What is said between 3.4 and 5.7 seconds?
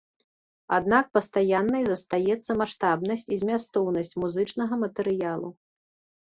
змястоўнасць музычнага матэрыялу.